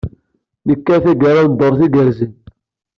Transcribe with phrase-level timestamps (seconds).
[0.67, 2.33] Nekka tagara n dduṛt igerrzen.